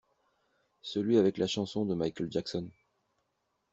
Celui 0.81 1.19
avec 1.19 1.37
la 1.37 1.45
chanson 1.45 1.85
de 1.85 1.93
Michael 1.93 2.31
Jackson. 2.31 2.67